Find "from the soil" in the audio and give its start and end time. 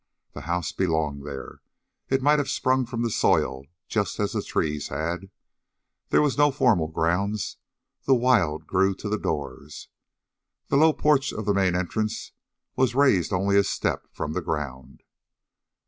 2.87-3.67